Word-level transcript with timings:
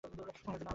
আমার 0.03 0.29
জন্য 0.35 0.47
আরও 0.51 0.59
একটি। 0.63 0.69